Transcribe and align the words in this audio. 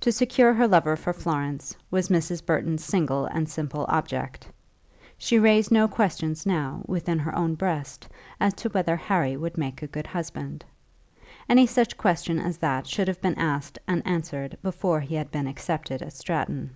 To 0.00 0.12
secure 0.12 0.52
her 0.52 0.68
lover 0.68 0.94
for 0.94 1.14
Florence, 1.14 1.74
was 1.90 2.10
Mrs. 2.10 2.44
Burton's 2.44 2.84
single 2.84 3.24
and 3.24 3.48
simple 3.48 3.86
object. 3.88 4.46
She 5.16 5.38
raised 5.38 5.72
no 5.72 5.88
questions 5.88 6.44
now 6.44 6.82
within 6.86 7.18
her 7.20 7.34
own 7.34 7.54
breast 7.54 8.06
as 8.38 8.52
to 8.56 8.68
whether 8.68 8.94
Harry 8.94 9.38
would 9.38 9.56
make 9.56 9.80
a 9.80 9.86
good 9.86 10.08
husband. 10.08 10.66
Any 11.48 11.66
such 11.66 11.96
question 11.96 12.38
as 12.38 12.58
that 12.58 12.86
should 12.86 13.08
have 13.08 13.22
been 13.22 13.38
asked 13.38 13.78
and 13.88 14.02
answered 14.06 14.58
before 14.62 15.00
he 15.00 15.14
had 15.14 15.30
been 15.30 15.46
accepted 15.46 16.02
at 16.02 16.12
Stratton. 16.12 16.72